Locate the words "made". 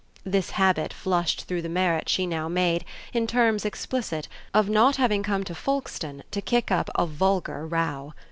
2.47-2.85